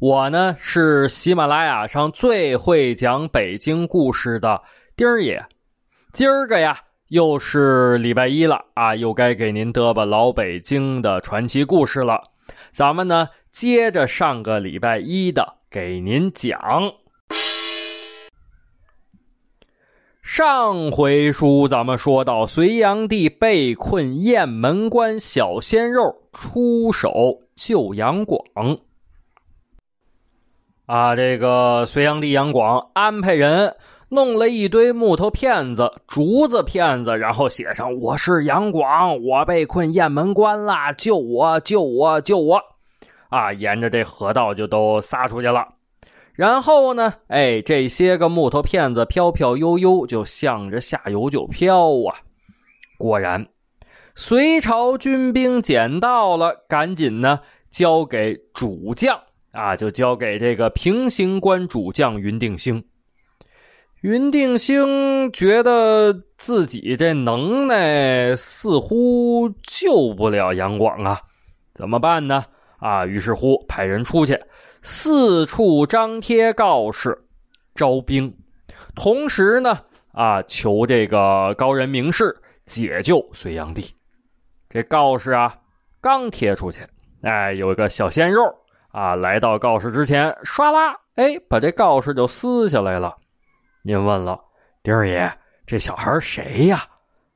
[0.00, 4.62] 我呢是喜马拉雅上最会讲北京故事的
[4.94, 5.44] 丁儿爷，
[6.12, 6.78] 今儿个呀。
[7.08, 12.22] 又是礼拜一了啊，又该给您嘚吧老北京的传奇故事了。
[12.70, 16.60] 咱们呢，接着上个礼拜一的给您讲。
[20.22, 28.44] 上回书咱们说到，隋炀帝被困雁门关，小鲜肉出手救杨广。
[30.88, 33.76] 啊，这个隋炀帝杨广安排人。
[34.10, 42.58] 弄了一堆木头片子、竹子片子，然后写上“我是杨广，我被困雁门关啦，救我，救我，救我！”
[43.28, 45.74] 啊，沿着这河道就都撒出去了。
[46.32, 52.24] 然后呢，哎，这些个木头片子飘飘悠悠，就向着下游就飘啊。
[52.96, 53.46] 果然，
[54.14, 57.40] 隋朝军兵捡到了，赶紧呢
[57.70, 59.20] 交给主将
[59.52, 62.84] 啊，就交给这个平型关主将云定兴。
[64.00, 71.20] 云定兴觉得自己这能耐似乎救不了杨广啊，
[71.74, 72.44] 怎么办呢？
[72.78, 74.40] 啊，于是乎派人出去
[74.82, 77.24] 四处张贴告示
[77.74, 78.32] 招兵，
[78.94, 79.80] 同时呢，
[80.12, 83.84] 啊，求这个高人明士解救隋炀帝。
[84.68, 85.58] 这告示啊，
[86.00, 86.86] 刚贴出去，
[87.22, 88.44] 哎，有一个小鲜肉
[88.98, 93.14] 啊，来到告示之前，唰啦，哎，把这告示就撕下来了。
[93.82, 94.40] 您问了，
[94.82, 95.32] 丁儿爷，
[95.64, 96.82] 这小孩谁呀？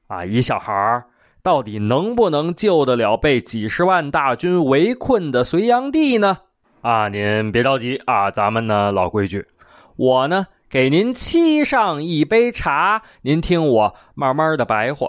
[0.09, 1.05] 啊，一小孩
[1.41, 6.37] 到底能不能救得了被几十万大军围困的隋炀帝呢？
[6.81, 9.47] 啊，您别着急啊，咱们呢老规矩，
[9.95, 15.07] 我呢给您沏上一杯茶，您听我慢慢的白话。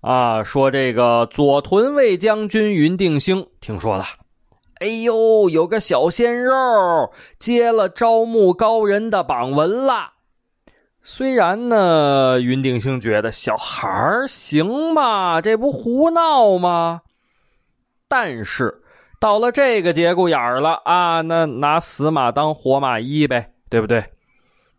[0.00, 4.04] 啊，说这个左屯卫将军云定兴听说了。
[4.80, 6.54] 哎呦，有个小鲜肉
[7.38, 10.12] 接了招募高人的榜文了。
[11.02, 15.42] 虽然呢，云定兴觉得小孩行吗？
[15.42, 17.02] 这不胡闹吗？
[18.08, 18.82] 但是
[19.20, 24.02] 到了这个节骨眼儿了啊，那拿死马当活马医呗，对不对？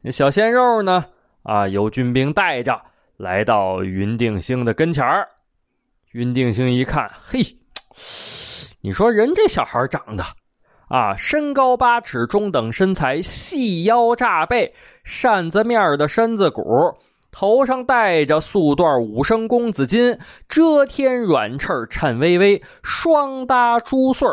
[0.01, 1.05] 那小鲜肉呢？
[1.43, 2.81] 啊，有军兵带着
[3.21, 5.27] 来到云定兴的跟前儿。
[6.11, 7.39] 云定兴一看，嘿。
[8.81, 10.23] 你说人这小孩长得，
[10.87, 14.73] 啊，身高八尺，中等身材，细腰炸背，
[15.03, 16.63] 扇子面的身子骨，
[17.31, 20.17] 头上戴着素缎五升公子巾，
[20.49, 24.27] 遮天软翅颤巍巍，双搭珠穗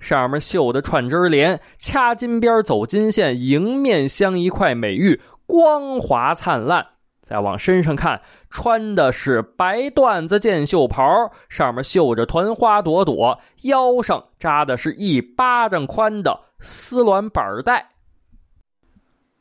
[0.00, 6.86] 上面绣的串枝莲，掐金边走金线，迎面镶一块美玉，光滑灿烂。
[7.24, 11.04] 再往身上看，穿的是白缎子箭袖袍，
[11.48, 17.86] 上面绣着团花朵朵；腰上扎的是一巴掌宽的丝鸾板带，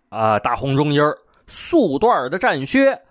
[0.10, 1.00] 啊，大红中衣
[1.48, 3.02] 素缎的战靴。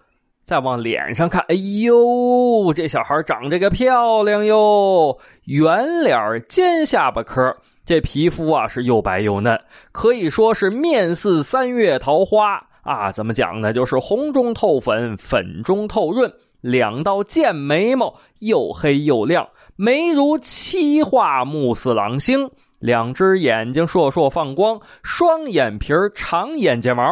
[0.43, 7.55] 再往脸上看，哎呦，这小孩长这个漂亮哟，圆脸尖下巴颏，
[7.85, 9.61] 这皮肤啊是又白又嫩，
[9.93, 12.70] 可以说是面似三月桃花。
[12.83, 13.73] 啊，怎么讲呢？
[13.73, 27.05] 就是红中透粉，粉中透润，两道剑眉毛又黑又亮，眉如漆画，目似朗星，两只眼睛烁烁放光，双眼皮儿长眼睫毛，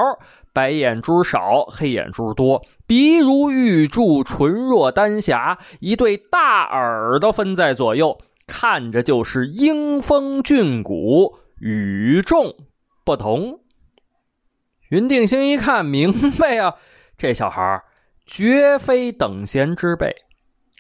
[0.55, 12.55] 白眼珠少，黑眼珠多，鼻如玉柱，唇若丹霞，一对大耳朵分在左右，看着就是英风俊骨，与众
[13.05, 13.61] 不同。
[14.89, 16.75] 云定兴一看明白呀，
[17.19, 17.83] 这小孩
[18.27, 20.15] 绝非等闲之辈，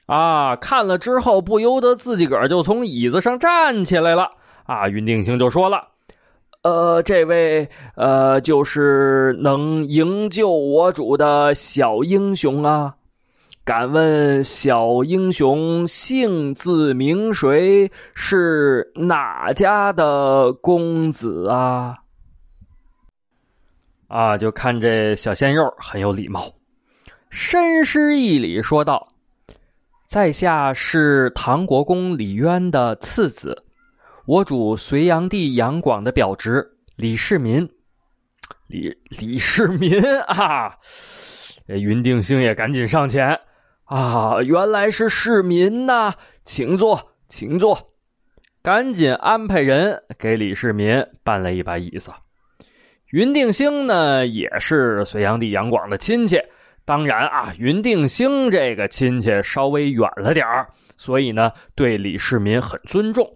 [0.06, 0.56] 啊！
[0.56, 4.30] 看了之后不由得自己个儿就从椅子上站起来了。
[4.64, 4.88] 啊！
[4.88, 5.88] 云定兴就说了
[6.62, 12.94] ：“呃，这位呃，就是能营救我主的小英雄啊！
[13.64, 17.90] 敢问小英雄姓字名谁？
[18.14, 21.94] 是哪家的公子啊？”
[24.08, 26.50] 啊，就看这小鲜肉很有礼貌，
[27.30, 29.06] 深施一礼，说道
[30.08, 33.64] ：“在下是唐国公李渊的次子，
[34.24, 36.66] 我主隋炀帝杨广的表侄
[36.96, 37.68] 李世民。
[38.66, 40.76] 李李世民啊！
[41.66, 43.38] 云定兴也赶紧上前
[43.84, 44.40] 啊！
[44.42, 46.14] 原来是世民呐，
[46.46, 47.92] 请坐，请坐。
[48.62, 52.10] 赶紧安排人给李世民搬了一把椅子。
[53.10, 56.38] 云定兴呢，也是隋炀帝杨广的亲戚。
[56.84, 60.46] 当然啊，云定兴这个亲戚稍微远了点
[60.96, 63.30] 所以呢，对李世民很尊重。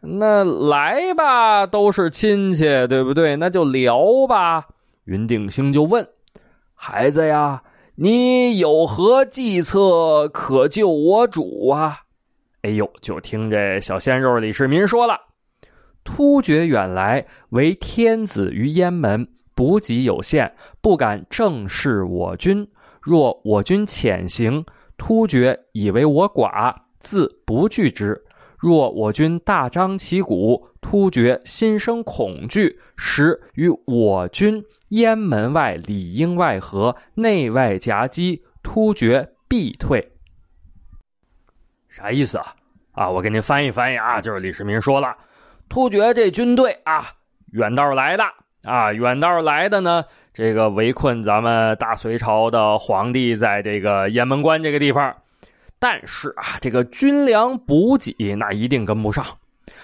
[0.00, 3.36] 那来吧，都是亲戚，对不对？
[3.36, 4.66] 那就聊吧。
[5.04, 6.06] 云定兴就问
[6.74, 7.62] ：“孩子呀，
[7.96, 11.98] 你有何计策可救我主啊？”
[12.62, 15.18] 哎呦，就听这小鲜肉李世民说了
[16.06, 22.66] ：“突厥远来为天子于燕门，补给有限，不敢正视我军。
[23.02, 24.64] 若我军潜行，
[24.96, 28.22] 突厥以为我寡，自不惧之。”
[28.58, 40.10] 若我军大张旗鼓，突厥心生恐惧，时与我军燕门外里应外合，内外夹击，突厥必退。
[41.90, 42.56] 啥意思啊？
[42.92, 45.14] 啊，我给您翻译翻译啊，就是李世民说了，
[45.68, 47.12] 突厥这军队啊，
[47.52, 48.24] 远道来的
[48.64, 55.16] 啊，远道来的呢，这个围困咱们大隋朝的皇帝在这个雁门关这个地方。
[55.78, 59.24] 但是啊，这个军粮补给那一定跟不上，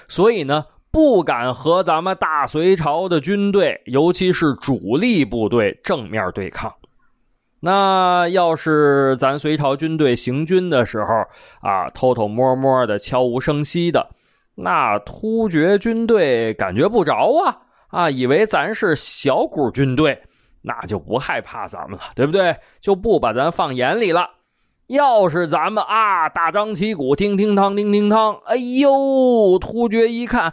[0.08, 6.72] 所以呢，不敢和咱们大隋朝的军队，尤其是主力部队正面对抗。
[7.60, 11.26] 那要是咱隋朝军队行军的时候
[11.60, 14.08] 啊，偷偷摸摸的、悄无声息的，
[14.54, 17.58] 那突厥军队感觉不着啊
[17.88, 20.22] 啊，以为咱是小股军队，
[20.62, 22.56] 那就不害怕咱们了，对不对？
[22.80, 24.28] 就不把咱放眼里了。
[24.88, 30.52] 要是咱们啊大张旗鼓，叮叮当，叮叮当，哎呦，突厥一看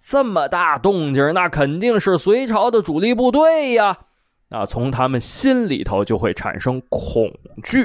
[0.00, 3.98] 这么大动静，那肯定是隋朝的主力部队呀！
[4.50, 7.32] 啊，从他们心里头就会产生恐
[7.64, 7.82] 惧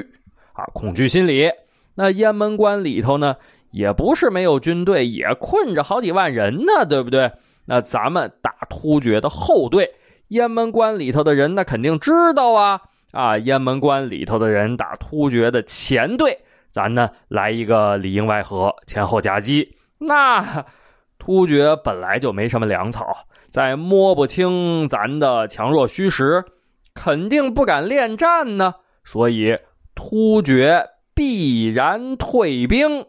[0.52, 1.50] 啊，恐惧心理。
[1.94, 3.36] 那雁门关里头呢，
[3.76, 7.32] 也不是没有军队，也困着好几万人呢，对不对？
[7.66, 9.90] 那咱们打突厥的后队，
[10.28, 12.80] 雁门关里头的人那肯定知道啊。
[13.12, 16.38] 啊，雁门关里头的人打突厥的前队，
[16.70, 19.76] 咱呢来一个里应外合，前后夹击。
[19.98, 20.64] 那
[21.18, 26.46] 突厥本来就没什么粮草，在摸不清咱的强弱虚实，
[26.94, 28.76] 肯定不敢恋战呢。
[29.04, 29.58] 所以
[29.94, 33.04] 突厥必然退兵。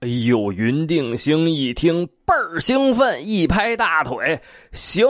[0.00, 4.40] 哎呦，云定兴一听倍儿兴奋，一拍大腿
[4.72, 5.06] ：“行，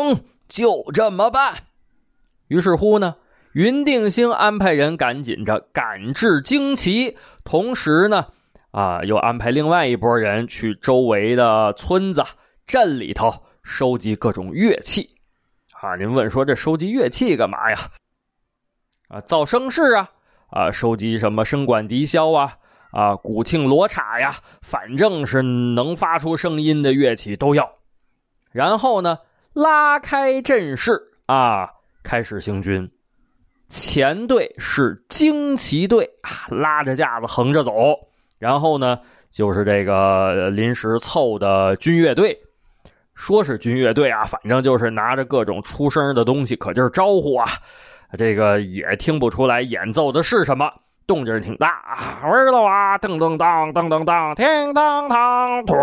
[0.49, 1.55] 就这么办。”
[2.49, 3.15] 于是乎呢，
[3.53, 8.27] 云定兴安排人赶紧着赶制旌旗，同时呢，
[8.73, 12.25] 啊，又安排另外一拨人去周围的村子、
[12.67, 13.33] 镇里头
[13.63, 15.09] 收集各种乐器。
[15.81, 17.79] 啊，您问说这收集乐器干嘛呀？
[19.07, 20.11] 啊，造声势啊！
[20.49, 22.57] 啊，收集什么声管笛箫啊？
[22.93, 27.71] 啊，鼓磬罗刹呀，反正是能发出声音的乐器都要。
[28.53, 29.19] 然后呢，
[29.53, 31.71] 拉开阵势啊。
[32.03, 32.91] 开始行军，
[33.69, 37.73] 前队是旌旗队啊，拉着架子横着走。
[38.39, 38.99] 然后呢，
[39.31, 42.35] 就是这个临时凑的军乐队，
[43.15, 47.47] 说是军乐队啊，反正就是拿着各种出声的东西，可劲儿招呼啊。
[48.17, 50.73] 这个也听不出来演奏的是什么，
[51.11, 52.21] 动静挺大啊。
[52.23, 55.77] 儿了哇，噔噔当，噔噔当，叮当当，咚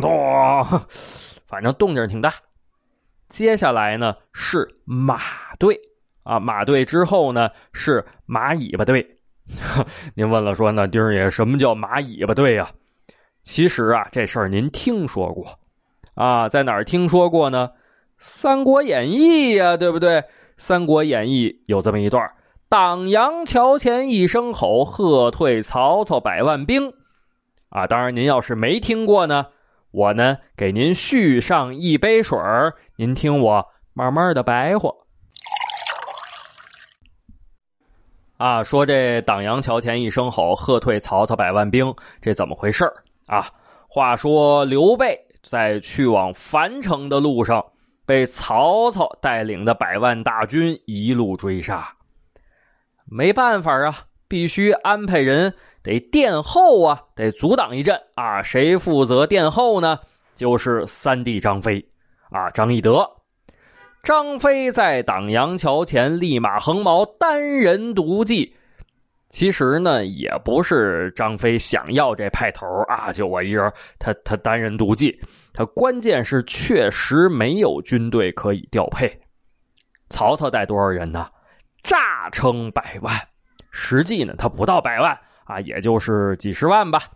[0.00, 0.80] 咚，
[1.46, 2.32] 反正动静挺大。
[3.28, 5.20] 接下来呢是马
[5.58, 5.78] 队
[6.22, 9.18] 啊，马队之后呢是马尾巴队。
[10.16, 12.70] 您问了说，那丁儿爷什么叫马尾巴队呀？
[13.42, 15.58] 其实啊，这事儿您听说过
[16.14, 17.68] 啊，在哪儿听说过呢？
[18.16, 20.20] 《三国演义》呀，对不对？
[20.56, 22.30] 《三国演义》有这么一段：
[22.72, 26.94] 党阳桥前一声吼，喝退曹操百万兵。
[27.68, 29.48] 啊，当然您要是没听过呢。
[29.90, 34.90] 我呢，给您续上一杯水儿，您听我慢慢的白话。
[38.38, 42.90] 啊，说这党阳桥前一声吼，喝退曹操百万兵，这怎么回事
[43.26, 43.50] 啊？
[43.86, 47.62] 话说刘备在去往樊城的路上，
[48.06, 51.94] 被曹操带领的百万大军一路追杀，
[53.14, 55.52] 没办法啊，必须安排人。
[55.82, 58.40] 得殿后啊，得阻挡一阵啊！
[58.40, 59.98] 谁负责殿后呢？
[60.34, 61.84] 就是三弟张飞
[62.30, 63.04] 啊，张翼德。
[64.02, 68.54] 张飞在党阳桥前立马横矛，单人独骑，
[69.28, 75.20] 其实呢，也不是张飞想要这派头啊，就我一人，他他单人独骑，
[75.52, 79.20] 他关键是确实没有军队可以调配。
[80.08, 81.28] 曹操带多少人呢？
[81.82, 83.28] 诈称百万，
[83.70, 87.10] 实际呢他不到百万啊，也就是几十万吧。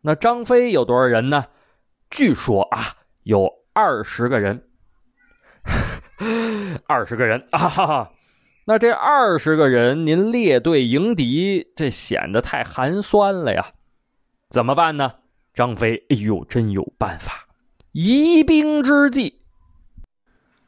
[0.00, 1.46] 那张飞有多少人呢？
[2.10, 4.64] 据说啊，有二十个人，
[6.88, 7.58] 二十个人啊。
[7.58, 8.12] 哈哈
[8.64, 13.72] 那这二十个人，您列队迎敌，这显得太寒酸了呀？
[14.48, 15.14] 怎么办呢？
[15.52, 17.48] 张飞，哎呦，真有办法！
[17.92, 19.39] 疑兵之计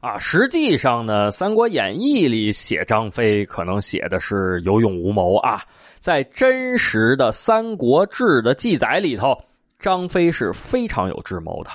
[0.03, 0.19] 啊！
[0.19, 5.63] 实际上呢，《三国演义》里写张飞，可能写的是有勇无谋啊。
[6.01, 9.33] 在真实的《三国志》的记载里头，
[9.79, 11.71] 张飞是非常有智谋的。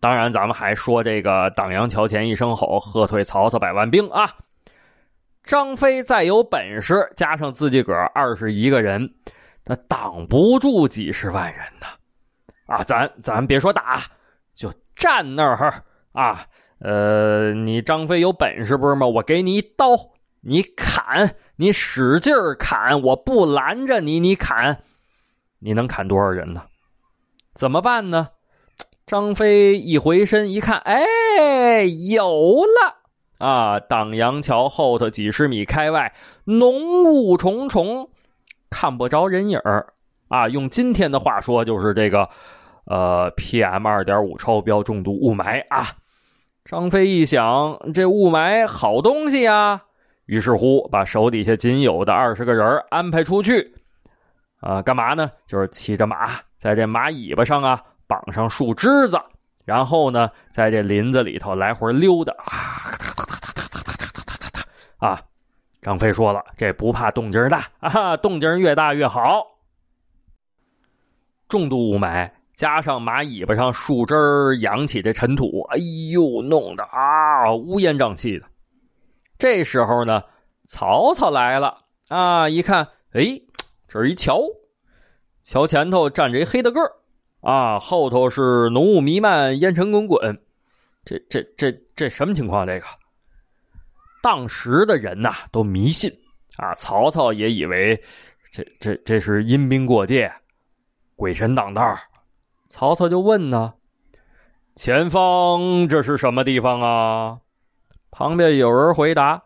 [0.00, 4.34] 当然，咱们还说这个“荡阳桥前一声吼，喝退曹操百万兵”啊。
[5.44, 9.08] 张飞再有本事，加上自己个二十一个人，
[9.64, 11.86] 他挡不住几十万人呢。
[12.66, 14.02] 啊，咱咱别说打，
[14.52, 15.72] 就站那儿
[16.10, 16.44] 啊。
[16.82, 19.06] 呃，你张飞有本事不是吗？
[19.06, 19.86] 我给你一刀，
[20.40, 24.82] 你砍，你使劲砍，我不拦着你，你砍，
[25.60, 26.64] 你能砍多少人呢？
[27.54, 28.30] 怎么办呢？
[29.06, 33.02] 张飞一回身一看，哎，有了。
[33.38, 33.80] 啊！
[33.80, 38.10] 党阳桥后头几十米开外，浓雾重重，
[38.70, 39.94] 看不着人影儿。
[40.28, 42.28] 啊，用今天的话说，就是这个，
[42.86, 45.96] 呃，PM 二点五超标重度雾霾啊。
[46.64, 49.82] 张飞一想，这雾霾好东西啊，
[50.26, 53.74] 于是乎把手底下仅有的二十个人安排出去，
[54.60, 55.30] 啊，干嘛呢？
[55.44, 59.20] 就是骑着马，在这马尾巴上啊绑上树枝子，
[59.64, 62.82] 然后呢，在这林子里头来回溜达啊。
[64.98, 65.20] 啊，
[65.80, 69.44] 张飞说了，这不怕动静大啊，动静越大越好。
[71.48, 72.30] 重度雾霾
[72.62, 75.78] 加上马尾巴上树枝扬起这尘土，哎
[76.12, 78.46] 呦，弄得啊乌烟瘴气的。
[79.36, 80.22] 这时候呢，
[80.68, 83.40] 曹操来了啊，一看，哎，
[83.88, 84.44] 这是一桥，
[85.42, 86.80] 桥前头站着一黑大个
[87.40, 90.40] 啊，后头是浓雾弥漫，烟尘滚滚，
[91.04, 92.64] 这这这这什么情况？
[92.64, 92.86] 这个？
[94.22, 96.08] 当时的人呐都迷信
[96.58, 98.00] 啊，曹操也以为
[98.52, 100.32] 这这这是阴兵过界，
[101.16, 101.98] 鬼神挡道
[102.74, 103.74] 曹操就问呢
[104.74, 107.40] ：“前方这是什么地方啊？”
[108.10, 109.42] 旁边有人回答：“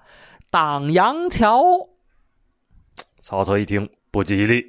[0.48, 1.88] 挡阳桥。”
[3.20, 4.64] 曹操一听不吉利，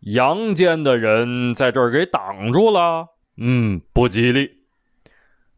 [0.00, 3.06] 阳间的人在这儿给挡住了，
[3.40, 4.50] 嗯，不吉利。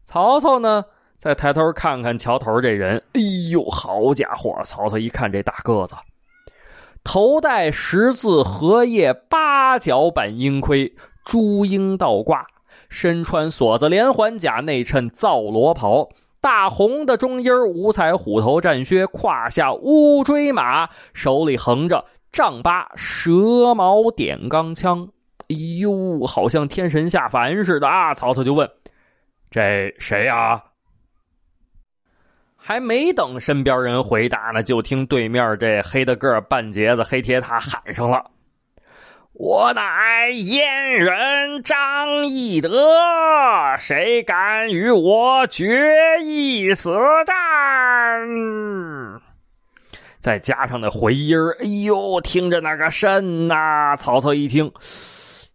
[0.03, 0.85] 曹操呢？
[1.17, 4.61] 再抬头看看桥头这人，哎呦，好家伙！
[4.65, 5.95] 曹操一看这大个子，
[7.03, 10.95] 头戴十字荷叶八角板鹰盔，
[11.25, 12.45] 朱缨倒挂，
[12.87, 16.07] 身穿锁子连环甲，内衬皂罗袍，
[16.39, 25.09] 大红的中衣五彩虎头战靴，胯下乌骓马，手里横着丈八蛇矛点钢枪。
[25.47, 28.13] 哎呦，好像天神下凡似的啊！
[28.13, 28.69] 曹操就问
[29.51, 30.63] ：“这谁呀？”
[32.57, 38.25] 还没等身边人回答呢，就听对面这黑的个半截子黑铁塔喊上了
[39.37, 42.71] ：“我乃燕人张翼德，
[43.77, 45.77] 谁敢与我决
[46.23, 46.89] 一死
[47.25, 47.35] 战？”
[50.21, 53.97] 再加上那回音哎呦，听着那个甚呐！
[53.97, 54.71] 曹操一听，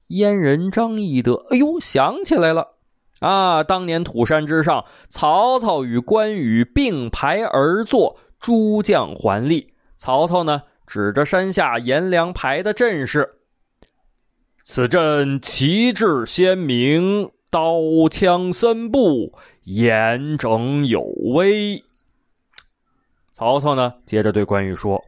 [0.09, 2.75] 燕人张翼德，哎呦，想起来了。
[3.21, 3.65] 啊！
[3.65, 9.73] 当年土山之上，曹操与关羽并排而坐，诸将环立。
[9.97, 13.37] 曹操呢，指着山下颜良排的阵势
[14.63, 21.03] ：“此阵旗帜鲜明，刀枪森布，严整有
[21.35, 21.83] 威。”
[23.33, 25.03] 曹操呢，接着对关羽说：“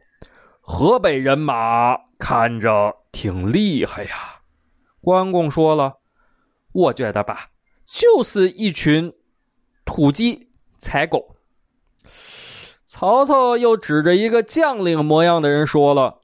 [0.59, 4.41] 河北人马看着挺厉害呀。”
[5.01, 5.93] 关公说了
[6.73, 7.49] ：“我觉得吧。”
[7.85, 9.13] 就是一群
[9.85, 11.35] 土鸡踩狗。
[12.87, 16.21] 曹操又指着一个将领模样的人说了：“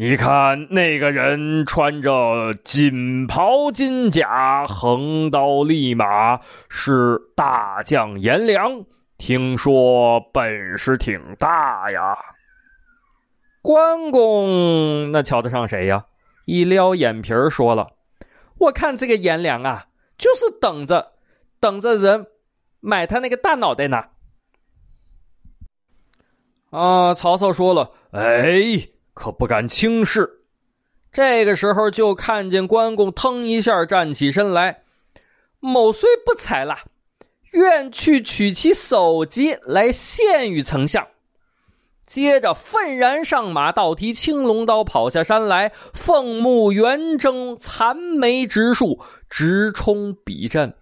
[0.00, 8.84] 你看那个人穿着锦袍金甲，横刀立马，是大将颜良。
[9.16, 12.16] 听说本事挺大呀。”
[13.60, 16.04] 关公那瞧得上谁呀？
[16.44, 17.88] 一撩眼皮儿说了
[18.60, 19.86] ：“我看这个颜良啊。”
[20.16, 21.14] 就是等着，
[21.58, 22.24] 等着人
[22.78, 24.04] 买他那个大脑袋呢。
[26.70, 27.14] 啊！
[27.14, 28.62] 曹操说了：“哎，
[29.18, 30.44] 可不敢轻视。
[31.10, 34.82] 这个时候，就看见关公腾一下站起身来，
[35.58, 36.76] 某虽不才了，
[37.50, 41.08] 愿去取其首级来献与丞相。
[42.06, 50.74] 接着愤然上马，倒提青龙刀，跑下山来，凤目圆睁，残眉直竖，直冲笔阵。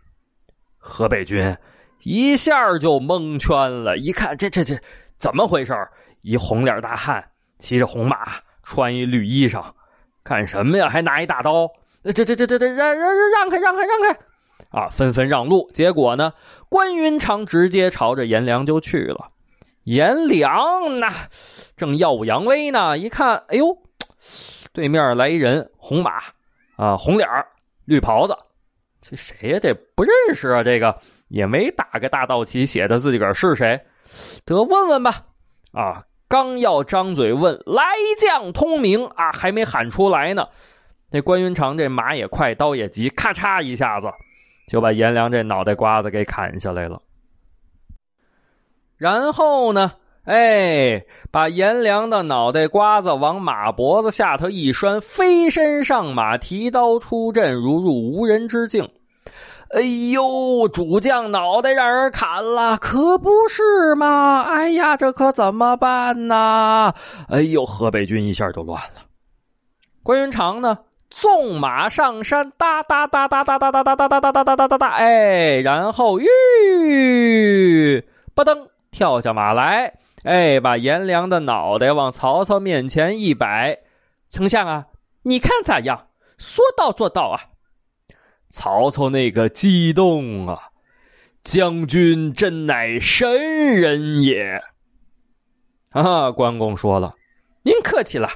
[0.76, 1.56] 河北军
[2.02, 4.78] 一下就蒙圈了，一看这这这
[5.16, 5.72] 怎么回事
[6.20, 9.64] 一红脸大汉骑着红马，穿一绿衣裳，
[10.22, 10.88] 干什么呀？
[10.88, 11.70] 还拿一大刀？
[12.04, 14.18] 这这这这这让让让让开让开让开！
[14.70, 15.70] 啊，纷纷让路。
[15.72, 16.32] 结果呢，
[16.68, 19.30] 关云长直接朝着颜良就去了。
[19.84, 21.28] 颜良那
[21.76, 23.78] 正耀武扬威呢，一看，哎呦，
[24.72, 26.12] 对面来一人，红马
[26.76, 27.28] 啊，红脸
[27.84, 28.36] 绿袍子，
[29.00, 29.58] 这谁呀？
[29.60, 30.62] 这不认识啊！
[30.62, 30.96] 这个
[31.28, 33.80] 也没打个大道旗，写的自己个是谁？
[34.44, 35.24] 得问问吧。
[35.72, 37.82] 啊，刚要张嘴问来
[38.18, 40.48] 将通明啊，还没喊出来呢，
[41.10, 44.08] 那关云长这马也快，刀也急，咔嚓一下子
[44.68, 47.02] 就把颜良这脑袋瓜子给砍下来了。
[48.96, 49.92] 然后呢？
[50.24, 58.90] 哎，把颜良的脑袋瓜子往马脖子下头一拴，飞身上马，提刀出阵，如入无人之境。
[59.70, 59.80] 哎
[60.12, 64.42] 呦，主将脑袋让人砍了，可不是吗？
[64.42, 66.94] 哎呀，这可怎么办呢？
[67.28, 69.02] 哎呦，河北军一下就乱了。
[70.02, 70.78] 关云长呢，
[71.10, 78.00] 纵马上山，哒哒哒哒哒哒哒哒哒哒哒哒哒哒哒，哎，然后吁，
[78.34, 78.68] 吧噔。
[78.92, 83.80] 跳下马来，哎，把颜良的脑袋往曹操面前一摆，
[84.30, 84.86] 丞相啊，
[85.24, 86.06] 你看咋样？
[86.38, 87.40] 说到做到啊！
[88.48, 90.70] 曹操那个激动啊，
[91.42, 93.30] 将军真乃神
[93.80, 94.62] 人也！
[95.90, 97.14] 啊，关公说了，
[97.62, 98.28] 您客气了，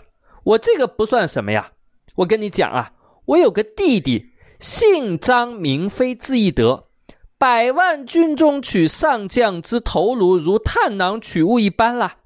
[0.45, 1.73] 我这个不算什么呀。
[2.17, 2.93] 我跟你讲啊，
[3.25, 6.89] 我有个弟弟，姓张，名飞，字翼德。
[7.39, 12.19] 百万军中取上将之头颅，如探囊取物一般啦！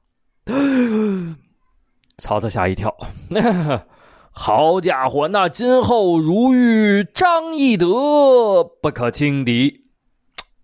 [2.19, 2.97] 曹操吓一跳，
[4.37, 9.85] 好家伙，那今后如遇张翼德，不可轻敌。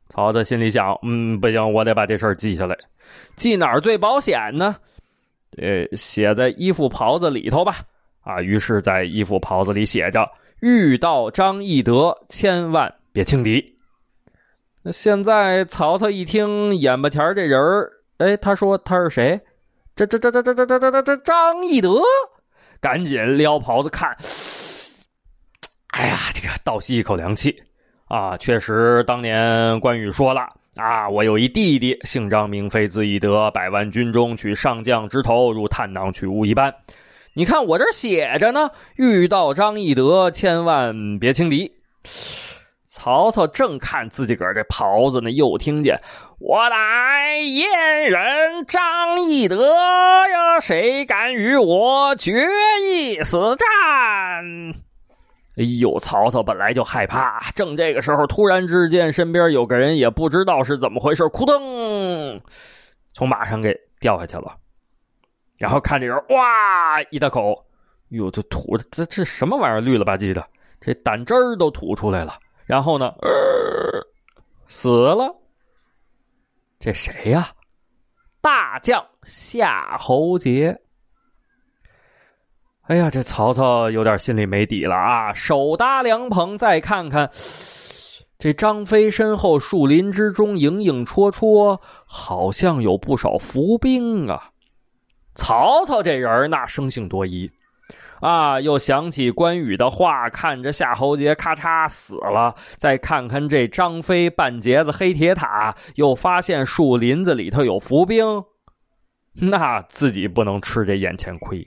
[0.09, 2.77] 曹操心里想：嗯，不行，我得把这事儿记下来。
[3.37, 4.77] 记哪儿最保险呢？
[5.57, 7.77] 呃，写在衣服袍子里头吧。
[8.23, 10.29] 啊，于是，在衣服袍子里写着：
[10.61, 13.77] 遇到张翼德，千万别轻敌。
[14.93, 19.41] 现在曹操一听眼巴前这人儿，哎，他说他是谁？
[19.95, 22.01] 这这这这这这这这这张翼德，
[22.81, 24.17] 赶紧撩袍子看。
[25.89, 27.55] 哎呀，这个倒吸一口凉气
[28.07, 28.37] 啊！
[28.37, 36.73] 确实，当年关羽说了啊，我有一弟弟，姓张，名飞，字翼德，百万军中取上将之头，如探囊取物一般。
[37.35, 41.73] 你看我这写着呢，遇到张翼德，千万别轻敌。
[43.03, 45.97] 曹操正看自己个儿这袍子呢，又听见
[46.39, 52.47] 我乃燕人张翼德呀，谁敢与我决
[52.83, 53.67] 一死战？
[55.57, 62.39] 哎呦，曹操本来就害怕，正这个时候，突然之间身边有个人，也不知道是怎么回事，扑腾，
[63.15, 64.55] 从马上给掉下去了。
[65.57, 67.65] 然后看这人，哇，一大口，
[68.11, 70.47] 哟，这吐这这什么玩意儿，绿了吧唧的，
[70.83, 72.35] 这胆汁儿都吐出来了。
[72.71, 73.13] 然后呢？
[74.69, 75.35] 死了。
[76.79, 77.51] 这谁呀？
[78.41, 80.81] 大将夏侯杰。
[82.83, 85.33] 哎呀，这曹操有点心里没底了啊！
[85.33, 87.29] 手搭凉棚，再看看
[88.39, 94.51] 这张飞身后树林之中，影影绰绰，好像有不少伏兵啊。
[95.35, 97.51] 曹操这人那生性多疑。
[98.21, 98.61] 啊！
[98.61, 108.45] 又想起关羽的话，看着夏侯杰咔嚓死了，再看看这张飞半截子黑铁塔，又发现树林子里头有伏兵，
[109.33, 111.67] 那自己不能吃这眼前亏。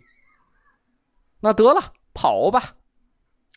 [1.41, 2.75] 那得了，跑吧！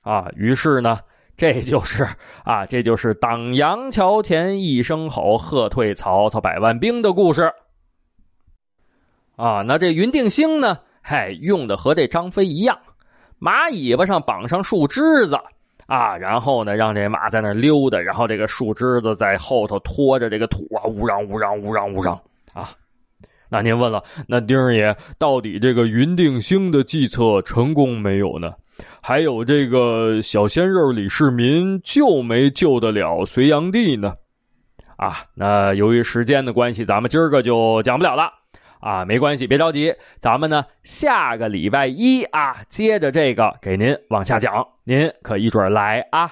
[0.03, 1.01] 啊，于是呢，
[1.37, 2.09] 这就是
[2.45, 7.53] 啊，这就是挡阳桥前一声吼，喝退曹操百万兵的故事。
[9.37, 10.79] 啊，那这云定兴呢？
[11.03, 12.79] 嗨，用的和这张飞一样。
[13.39, 15.39] 马尾巴上绑上树枝子
[15.87, 22.21] 啊，然后呢，让这马在那溜达，然后这个树枝子在后头拖着这个土啊，呜嚷呜嚷呜嚷呜嚷
[22.53, 22.71] 啊。
[23.49, 28.53] 那您问了，那丁儿爷到底这个云定兴的计策成功没有呢？
[29.01, 34.15] 还有这个小鲜肉李世民救没救得了隋炀帝呢？
[34.97, 38.33] 啊，那由于时间的关系，咱们今儿个就讲不了了。
[38.87, 46.31] 啊，没关系，别着急，咱们呢下个礼拜一啊，接着这个给您往下讲，您可一准来啊。